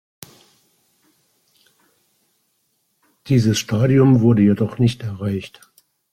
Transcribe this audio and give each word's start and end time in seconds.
Dieses 3.27 3.59
Stadium 3.59 4.21
wurde 4.21 4.41
jedoch 4.41 4.79
nicht 4.79 5.03
erreicht. 5.03 5.71